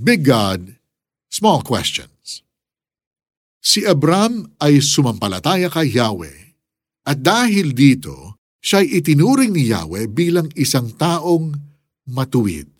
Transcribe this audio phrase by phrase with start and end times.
[0.00, 0.80] Big God,
[1.28, 2.40] Small Questions.
[3.60, 6.56] Si Abram ay sumampalataya kay Yahweh
[7.04, 11.52] at dahil dito, siya'y itinuring ni Yahweh bilang isang taong
[12.08, 12.72] matuwid.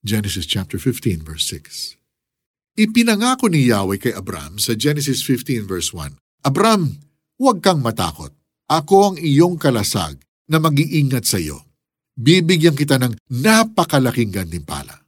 [0.00, 2.80] Genesis chapter 15 verse 6.
[2.80, 6.88] Ipinangako ni Yahweh kay Abram sa Genesis 15 verse 1, Abram,
[7.36, 8.32] huwag kang matakot.
[8.72, 11.68] Ako ang iyong kalasag na mag-iingat sa iyo.
[12.16, 13.12] Bibigyan kita ng
[13.44, 15.05] napakalaking gantimpala.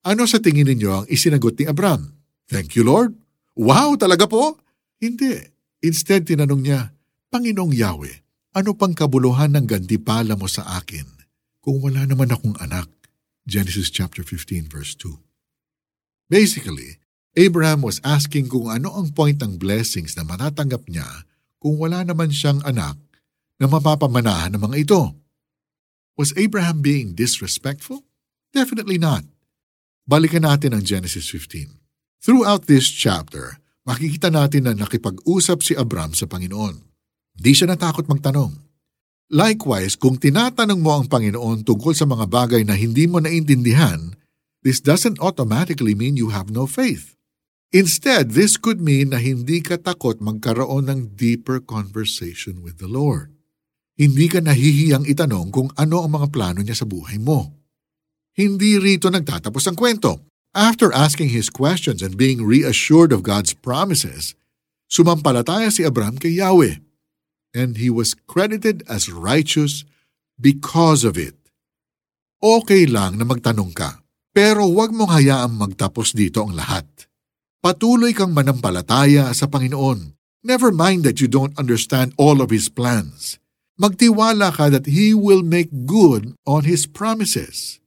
[0.00, 2.16] Ano sa tingin ninyo ang isinagot ni Abram?
[2.48, 3.20] Thank you, Lord.
[3.52, 4.56] Wow, talaga po?
[4.96, 5.44] Hindi.
[5.84, 6.96] Instead, tinanong niya,
[7.28, 8.16] Panginoong Yahweh,
[8.56, 11.04] ano pang kabuluhan ng gantipala mo sa akin
[11.60, 12.88] kung wala naman akong anak?
[13.44, 15.20] Genesis chapter 15 verse 2.
[16.32, 16.96] Basically,
[17.36, 21.28] Abraham was asking kung ano ang point ng blessings na matatanggap niya
[21.60, 22.96] kung wala naman siyang anak
[23.60, 25.02] na mapapamanahan ng mga ito.
[26.16, 28.00] Was Abraham being disrespectful?
[28.56, 29.28] Definitely not.
[30.10, 31.70] Balikan natin ang Genesis 15.
[32.18, 36.82] Throughout this chapter, makikita natin na nakipag-usap si Abram sa Panginoon.
[37.38, 38.58] Di siya natakot magtanong.
[39.30, 44.18] Likewise, kung tinatanong mo ang Panginoon tungkol sa mga bagay na hindi mo naintindihan,
[44.66, 47.14] this doesn't automatically mean you have no faith.
[47.70, 53.30] Instead, this could mean na hindi ka takot magkaroon ng deeper conversation with the Lord.
[53.94, 57.59] Hindi ka nahihiyang itanong kung ano ang mga plano niya sa buhay mo.
[58.34, 60.22] Hindi rito nagtatapos ang kwento.
[60.50, 64.34] After asking his questions and being reassured of God's promises,
[64.90, 66.82] sumampalataya si Abram kay Yahweh,
[67.54, 69.86] and he was credited as righteous
[70.38, 71.38] because of it.
[72.42, 74.02] Okay lang na magtanong ka,
[74.34, 76.86] pero huwag mong hayaang magtapos dito ang lahat.
[77.60, 80.16] Patuloy kang manampalataya sa Panginoon.
[80.40, 83.36] Never mind that you don't understand all of His plans.
[83.76, 87.79] Magtiwala ka that He will make good on His promises.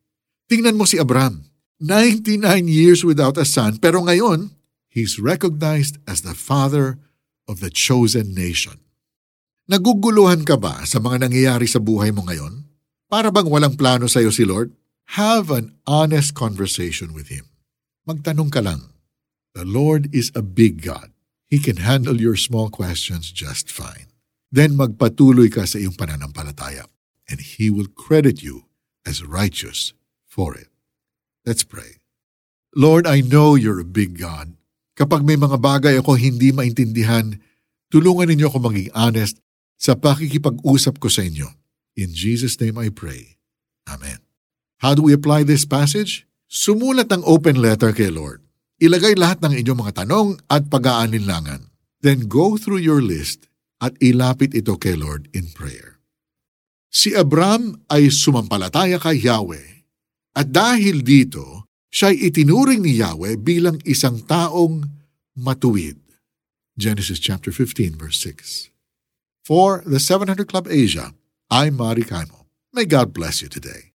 [0.53, 1.49] Tingnan mo si Abraham,
[1.81, 2.37] 99
[2.69, 4.53] years without a son, pero ngayon,
[4.85, 7.01] he's recognized as the father
[7.49, 8.77] of the chosen nation.
[9.65, 12.69] Naguguluhan ka ba sa mga nangyayari sa buhay mo ngayon?
[13.09, 14.77] Para bang walang plano sa iyo si Lord?
[15.17, 17.49] Have an honest conversation with Him.
[18.05, 18.93] Magtanong ka lang,
[19.57, 21.09] The Lord is a big God.
[21.49, 24.13] He can handle your small questions just fine.
[24.53, 26.85] Then magpatuloy ka sa iyong pananampalataya,
[27.25, 28.69] and He will credit you
[29.01, 29.97] as righteous
[30.33, 30.73] for it.
[31.45, 32.01] Let's pray.
[32.73, 34.57] Lord, I know you're a big God.
[34.97, 37.37] Kapag may mga bagay ako hindi maintindihan,
[37.93, 39.37] tulungan ninyo ako maging honest
[39.77, 41.53] sa pakikipag-usap ko sa inyo.
[41.93, 43.37] In Jesus' name I pray.
[43.85, 44.25] Amen.
[44.81, 46.25] How do we apply this passage?
[46.49, 48.41] Sumulat ng open letter kay Lord.
[48.81, 51.69] Ilagay lahat ng inyong mga tanong at pag-aalinlangan.
[52.01, 53.45] Then go through your list
[53.77, 56.01] at ilapit ito kay Lord in prayer.
[56.89, 59.72] Si Abram ay sumampalataya kay Yahweh
[60.33, 64.89] at dahil dito, siya'y itinuring ni Yahweh bilang isang taong
[65.37, 66.01] matuwid.
[66.73, 68.73] Genesis chapter 15 verse 6.
[69.45, 71.13] For the 700 Club Asia,
[71.53, 72.49] I'm Mari Kaimo.
[72.73, 73.92] May God bless you today.